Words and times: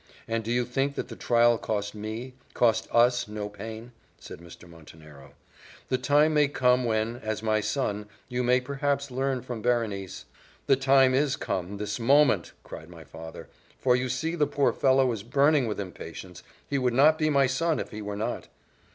"And 0.27 0.43
do 0.43 0.51
you 0.51 0.65
think 0.65 0.95
that 0.95 1.09
the 1.09 1.15
trial 1.15 1.59
cost 1.59 1.93
me, 1.93 2.33
cost 2.55 2.87
us 2.89 3.27
no 3.27 3.47
pain?" 3.49 3.91
said 4.19 4.39
Mr. 4.39 4.67
Montenero. 4.67 5.35
"The 5.89 5.99
time 5.99 6.33
may 6.33 6.47
come 6.47 6.85
when, 6.85 7.17
as 7.17 7.43
my 7.43 7.59
son, 7.59 8.07
you 8.27 8.41
may 8.41 8.61
perhaps 8.61 9.11
learn 9.11 9.43
from 9.43 9.61
Berenice" 9.61 10.25
"The 10.65 10.75
time 10.75 11.13
is 11.13 11.35
come! 11.35 11.77
this 11.77 11.99
moment!" 11.99 12.51
cried 12.63 12.89
my 12.89 13.03
father; 13.03 13.47
"for 13.77 13.95
you 13.95 14.09
see 14.09 14.33
the 14.33 14.47
poor 14.47 14.73
fellow 14.73 15.11
is 15.11 15.21
burning 15.21 15.67
with 15.67 15.79
impatience 15.79 16.41
he 16.67 16.79
would 16.79 16.95
not 16.95 17.19
be 17.19 17.29
my 17.29 17.45
son 17.45 17.79
if 17.79 17.91
he 17.91 18.01
were 18.01 18.17
not." 18.17 18.47